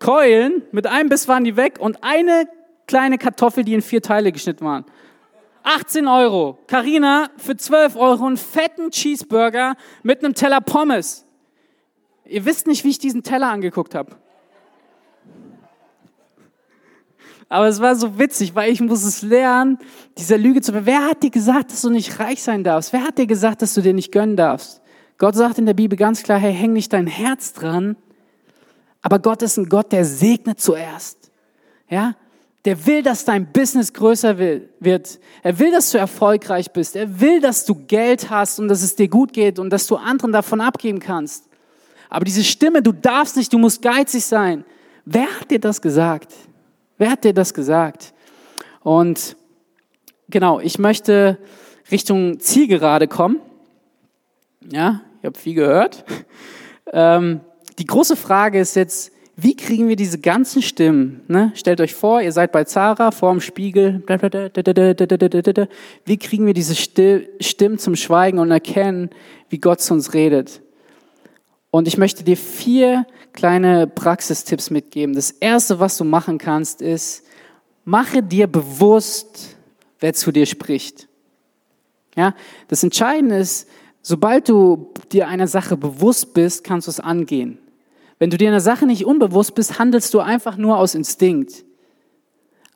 [0.00, 2.46] Keulen, mit einem Biss waren die weg und eine
[2.86, 4.84] kleine Kartoffel, die in vier Teile geschnitten waren.
[5.62, 6.58] 18 Euro.
[6.66, 11.24] Karina für 12 Euro einen fetten Cheeseburger mit einem Teller Pommes.
[12.26, 14.16] Ihr wisst nicht, wie ich diesen Teller angeguckt habe.
[17.48, 19.78] Aber es war so witzig, weil ich muss es lernen,
[20.18, 20.72] dieser Lüge zu.
[20.84, 22.92] Wer hat dir gesagt, dass du nicht reich sein darfst?
[22.92, 24.82] Wer hat dir gesagt, dass du dir nicht gönnen darfst?
[25.18, 27.96] Gott sagt in der Bibel ganz klar, hey, häng nicht dein Herz dran.
[29.00, 31.30] Aber Gott ist ein Gott, der segnet zuerst.
[31.88, 32.16] Ja?
[32.64, 35.20] Der will, dass dein Business größer wird.
[35.44, 36.96] Er will, dass du erfolgreich bist.
[36.96, 39.94] Er will, dass du Geld hast und dass es dir gut geht und dass du
[39.94, 41.44] anderen davon abgeben kannst.
[42.10, 44.64] Aber diese Stimme, du darfst nicht, du musst geizig sein.
[45.04, 46.32] Wer hat dir das gesagt?
[46.98, 48.14] Wer hat dir das gesagt?
[48.82, 49.36] Und
[50.28, 51.38] genau, ich möchte
[51.90, 53.40] Richtung Zielgerade kommen.
[54.70, 56.04] Ja, ich habe viel gehört.
[56.92, 57.40] Ähm,
[57.78, 61.20] die große Frage ist jetzt, wie kriegen wir diese ganzen Stimmen?
[61.28, 61.52] Ne?
[61.54, 64.02] Stellt euch vor, ihr seid bei Zara vor dem Spiegel.
[66.06, 69.10] Wie kriegen wir diese Stimmen zum Schweigen und erkennen,
[69.50, 70.62] wie Gott zu uns redet?
[71.70, 75.14] Und ich möchte dir vier kleine Praxistipps mitgeben.
[75.14, 77.24] Das erste, was du machen kannst, ist,
[77.84, 79.56] mache dir bewusst,
[80.00, 81.08] wer zu dir spricht.
[82.16, 82.34] Ja,
[82.68, 83.68] das Entscheidende ist,
[84.00, 87.58] sobald du dir einer Sache bewusst bist, kannst du es angehen.
[88.18, 91.64] Wenn du dir einer Sache nicht unbewusst bist, handelst du einfach nur aus Instinkt.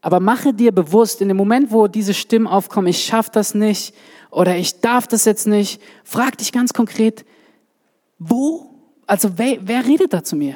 [0.03, 3.95] Aber mache dir bewusst, in dem Moment, wo diese Stimmen aufkommen, ich schaffe das nicht
[4.31, 7.25] oder ich darf das jetzt nicht, frag dich ganz konkret,
[8.19, 8.70] wo
[9.11, 10.55] also wer, wer redet da zu mir?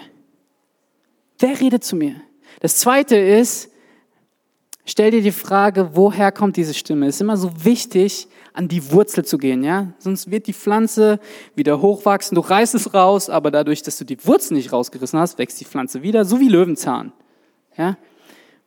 [1.41, 2.15] Wer redet zu mir?
[2.61, 3.69] Das zweite ist,
[4.85, 7.09] stell dir die Frage, woher kommt diese Stimme?
[7.09, 9.93] Es ist immer so wichtig, an die Wurzel zu gehen, ja?
[9.99, 11.19] Sonst wird die Pflanze
[11.57, 12.37] wieder hochwachsen.
[12.37, 15.65] Du reißt es raus, aber dadurch, dass du die Wurzel nicht rausgerissen hast, wächst die
[15.65, 17.13] Pflanze wieder, so wie Löwenzahn,
[17.77, 17.97] ja?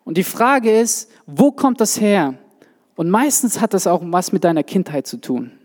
[0.04, 2.34] Und die Frage ist, wo kommt das her?
[2.96, 5.57] Und meistens hat das auch was mit deiner Kindheit zu tun.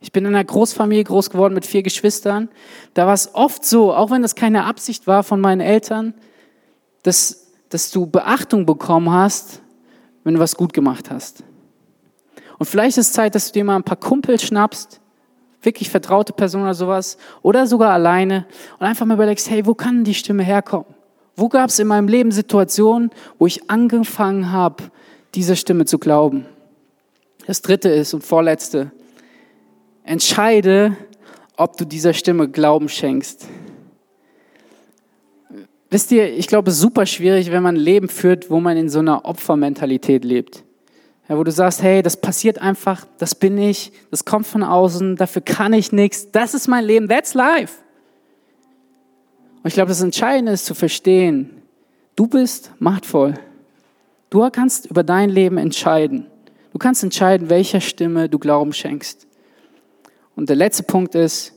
[0.00, 2.48] Ich bin in einer Großfamilie groß geworden mit vier Geschwistern.
[2.94, 6.14] Da war es oft so, auch wenn das keine Absicht war von meinen Eltern,
[7.02, 9.60] dass, dass du Beachtung bekommen hast,
[10.24, 11.42] wenn du was gut gemacht hast.
[12.58, 15.00] Und vielleicht ist es Zeit, dass du dir mal ein paar Kumpel schnappst,
[15.62, 18.46] wirklich vertraute Personen oder sowas, oder sogar alleine
[18.78, 20.86] und einfach mal überlegst, hey, wo kann die Stimme herkommen?
[21.36, 24.84] Wo gab es in meinem Leben Situationen, wo ich angefangen habe,
[25.34, 26.46] dieser Stimme zu glauben?
[27.46, 28.90] Das dritte ist und vorletzte,
[30.08, 30.96] Entscheide,
[31.58, 33.46] ob du dieser Stimme Glauben schenkst.
[35.90, 38.78] Wisst ihr, ich glaube, es ist super schwierig, wenn man ein Leben führt, wo man
[38.78, 40.64] in so einer Opfermentalität lebt.
[41.28, 45.16] Ja, wo du sagst, hey, das passiert einfach, das bin ich, das kommt von außen,
[45.16, 47.74] dafür kann ich nichts, das ist mein Leben, that's life.
[49.62, 51.50] Und ich glaube, das Entscheidende ist zu verstehen,
[52.16, 53.34] du bist machtvoll.
[54.30, 56.28] Du kannst über dein Leben entscheiden.
[56.72, 59.27] Du kannst entscheiden, welcher Stimme du Glauben schenkst.
[60.38, 61.52] Und der letzte Punkt ist,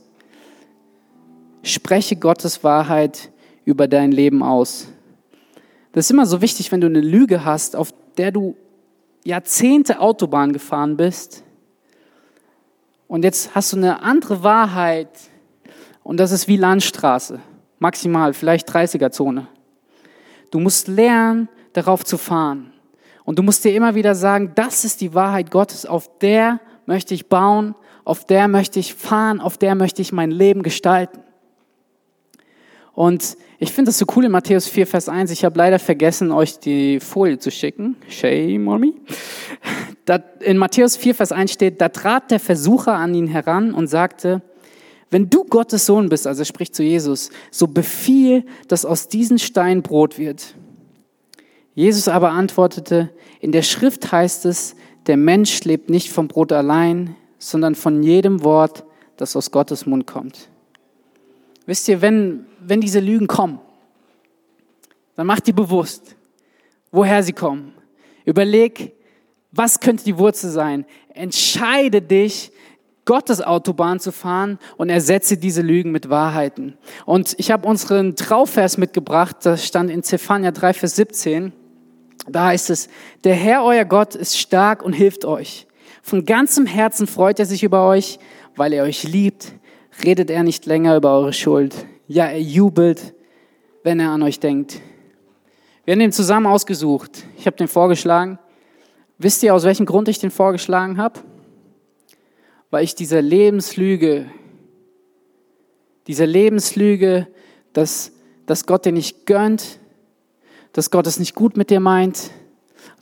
[1.62, 3.30] spreche Gottes Wahrheit
[3.64, 4.88] über dein Leben aus.
[5.92, 8.56] Das ist immer so wichtig, wenn du eine Lüge hast, auf der du
[9.22, 11.44] Jahrzehnte Autobahn gefahren bist
[13.06, 15.10] und jetzt hast du eine andere Wahrheit
[16.02, 17.38] und das ist wie Landstraße,
[17.78, 19.46] maximal, vielleicht 30er-Zone.
[20.50, 22.72] Du musst lernen, darauf zu fahren.
[23.22, 27.14] Und du musst dir immer wieder sagen, das ist die Wahrheit Gottes, auf der möchte
[27.14, 31.20] ich bauen, auf der möchte ich fahren, auf der möchte ich mein Leben gestalten.
[32.94, 35.30] Und ich finde das so cool in Matthäus 4, Vers 1.
[35.30, 37.96] Ich habe leider vergessen, euch die Folie zu schicken.
[38.08, 38.92] Shame on me.
[40.40, 44.42] In Matthäus 4, Vers 1 steht, da trat der Versucher an ihn heran und sagte,
[45.10, 49.82] wenn du Gottes Sohn bist, also spricht zu Jesus, so befiehl, dass aus diesen Steinen
[49.82, 50.54] Brot wird.
[51.74, 53.10] Jesus aber antwortete,
[53.40, 54.74] in der Schrift heißt es,
[55.06, 58.84] der Mensch lebt nicht vom Brot allein, sondern von jedem Wort,
[59.16, 60.48] das aus Gottes Mund kommt.
[61.66, 63.58] Wisst ihr, wenn, wenn diese Lügen kommen,
[65.16, 66.16] dann mach dir bewusst,
[66.90, 67.74] woher sie kommen.
[68.24, 68.92] Überleg,
[69.50, 70.86] was könnte die Wurzel sein?
[71.14, 72.52] Entscheide dich,
[73.04, 76.78] Gottes Autobahn zu fahren und ersetze diese Lügen mit Wahrheiten.
[77.04, 81.52] Und ich habe unseren Trauvers mitgebracht, das stand in Zephania 3, Vers 17.
[82.28, 82.88] Da heißt es,
[83.24, 85.66] der Herr, euer Gott, ist stark und hilft euch.
[86.02, 88.18] Von ganzem Herzen freut er sich über euch,
[88.56, 89.52] weil er euch liebt.
[90.04, 91.74] Redet er nicht länger über eure Schuld.
[92.08, 93.14] Ja, er jubelt,
[93.84, 94.80] wenn er an euch denkt.
[95.84, 97.24] Wir haben den zusammen ausgesucht.
[97.38, 98.38] Ich habe den vorgeschlagen.
[99.18, 101.20] Wisst ihr, aus welchem Grund ich den vorgeschlagen habe?
[102.70, 104.26] Weil ich diese Lebenslüge,
[106.08, 107.28] diese Lebenslüge,
[107.72, 108.12] dass,
[108.46, 109.78] dass Gott dir nicht gönnt,
[110.72, 112.30] dass Gott es nicht gut mit dir meint,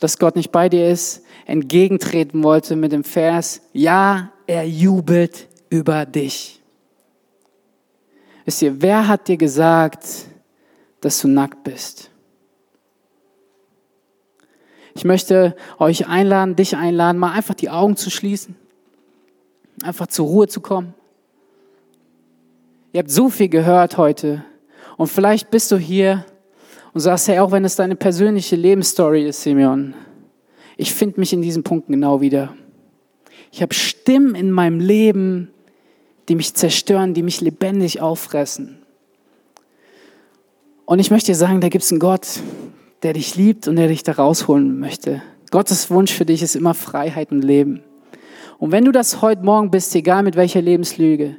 [0.01, 6.07] dass Gott nicht bei dir ist, entgegentreten wollte mit dem Vers, ja, er jubelt über
[6.07, 6.59] dich.
[8.43, 10.07] Wisst ihr, wer hat dir gesagt,
[11.01, 12.09] dass du nackt bist?
[14.95, 18.55] Ich möchte euch einladen, dich einladen, mal einfach die Augen zu schließen,
[19.83, 20.95] einfach zur Ruhe zu kommen.
[22.91, 24.43] Ihr habt so viel gehört heute
[24.97, 26.25] und vielleicht bist du hier
[26.93, 29.93] und sagst, hey, auch wenn es deine persönliche Lebensstory ist, Simeon,
[30.77, 32.55] ich finde mich in diesen Punkten genau wieder.
[33.51, 35.51] Ich habe Stimmen in meinem Leben,
[36.29, 38.79] die mich zerstören, die mich lebendig auffressen.
[40.85, 42.27] Und ich möchte dir sagen, da gibt es einen Gott,
[43.03, 45.21] der dich liebt und der dich da rausholen möchte.
[45.49, 47.83] Gottes Wunsch für dich ist immer Freiheit und Leben.
[48.57, 51.37] Und wenn du das heute Morgen bist, egal mit welcher Lebenslüge,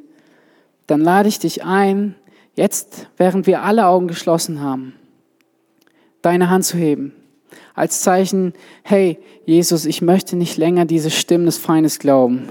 [0.87, 2.15] dann lade ich dich ein,
[2.55, 4.95] jetzt, während wir alle Augen geschlossen haben,
[6.23, 7.13] deine Hand zu heben.
[7.75, 12.49] Als Zeichen, hey, Jesus, ich möchte nicht länger diese Stimmen des Feindes glauben,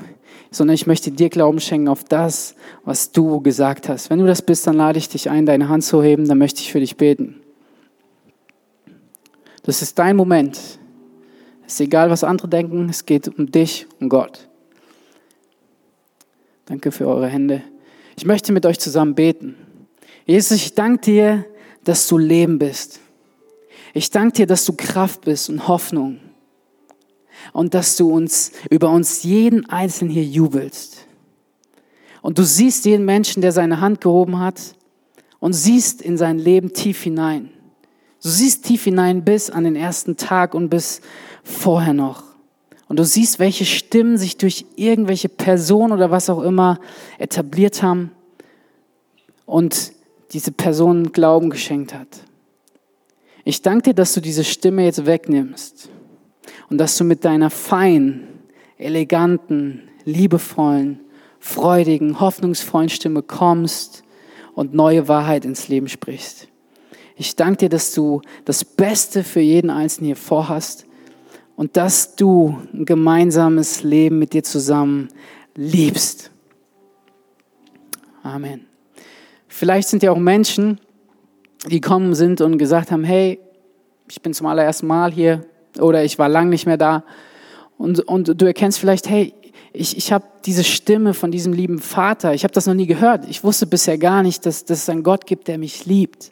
[0.51, 4.09] sondern ich möchte dir Glauben schenken auf das, was du gesagt hast.
[4.09, 6.61] Wenn du das bist, dann lade ich dich ein, deine Hand zu heben, dann möchte
[6.61, 7.41] ich für dich beten.
[9.63, 10.57] Das ist dein Moment.
[11.65, 14.49] Es ist egal, was andere denken, es geht um dich, um Gott.
[16.65, 17.61] Danke für eure Hände.
[18.17, 19.55] Ich möchte mit euch zusammen beten.
[20.25, 21.45] Jesus, ich danke dir,
[21.83, 23.00] dass du Leben bist.
[23.93, 26.19] Ich danke dir, dass du Kraft bist und Hoffnung
[27.53, 31.05] und dass du uns über uns jeden Einzelnen hier jubelst.
[32.21, 34.75] Und du siehst jeden Menschen, der seine Hand gehoben hat
[35.39, 37.49] und siehst in sein Leben tief hinein.
[38.21, 41.01] Du siehst tief hinein bis an den ersten Tag und bis
[41.43, 42.23] vorher noch.
[42.87, 46.79] Und du siehst, welche Stimmen sich durch irgendwelche Personen oder was auch immer
[47.17, 48.11] etabliert haben
[49.45, 49.93] und
[50.33, 52.07] diese Person Glauben geschenkt hat.
[53.43, 55.89] Ich danke dir, dass du diese Stimme jetzt wegnimmst
[56.69, 58.27] und dass du mit deiner feinen,
[58.77, 60.99] eleganten, liebevollen,
[61.39, 64.03] freudigen, hoffnungsvollen Stimme kommst
[64.53, 66.47] und neue Wahrheit ins Leben sprichst.
[67.15, 70.85] Ich danke dir, dass du das Beste für jeden Einzelnen hier vorhast
[71.55, 75.09] und dass du ein gemeinsames Leben mit dir zusammen
[75.55, 76.31] liebst.
[78.23, 78.65] Amen.
[79.47, 80.79] Vielleicht sind ja auch Menschen,
[81.67, 83.39] die kommen sind und gesagt haben, hey,
[84.09, 85.45] ich bin zum allerersten Mal hier
[85.79, 87.03] oder ich war lang nicht mehr da.
[87.77, 89.33] Und, und du erkennst vielleicht, hey,
[89.73, 93.25] ich, ich habe diese Stimme von diesem lieben Vater, ich habe das noch nie gehört.
[93.29, 96.31] Ich wusste bisher gar nicht, dass, dass es einen Gott gibt, der mich liebt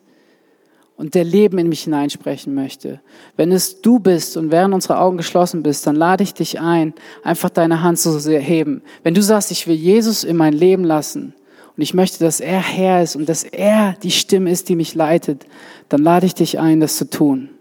[0.98, 3.00] und der Leben in mich hineinsprechen möchte.
[3.38, 6.94] Wenn es du bist und während unsere Augen geschlossen bist, dann lade ich dich ein,
[7.24, 8.82] einfach deine Hand zu heben.
[9.04, 11.34] Wenn du sagst, ich will Jesus in mein Leben lassen,
[11.80, 14.96] und ich möchte, dass er Herr ist und dass er die Stimme ist, die mich
[14.96, 15.46] leitet,
[15.88, 17.52] dann lade ich dich ein, das zu tun.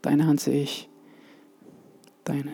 [0.00, 0.88] Deine Hand sehe ich.
[2.22, 2.52] Deine.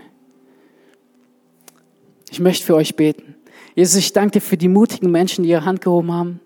[2.30, 3.34] Ich möchte für euch beten.
[3.74, 6.40] Jesus, ich danke dir für die mutigen Menschen, die ihre Hand gehoben haben.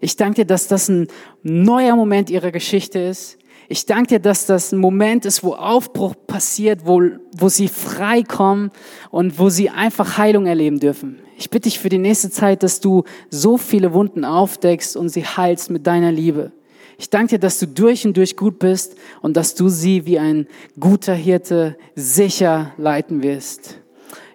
[0.00, 1.08] Ich danke dir, dass das ein
[1.42, 3.36] neuer Moment ihrer Geschichte ist.
[3.68, 7.02] Ich danke dir, dass das ein Moment ist, wo Aufbruch passiert, wo,
[7.36, 8.70] wo sie frei kommen
[9.10, 11.27] und wo sie einfach Heilung erleben dürfen.
[11.38, 15.24] Ich bitte dich für die nächste Zeit, dass du so viele Wunden aufdeckst und sie
[15.24, 16.50] heilst mit deiner Liebe.
[16.98, 20.18] Ich danke dir, dass du durch und durch gut bist und dass du sie wie
[20.18, 20.48] ein
[20.80, 23.78] guter Hirte sicher leiten wirst.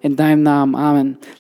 [0.02, 0.76] In deinem Namen.
[0.76, 1.18] Amen.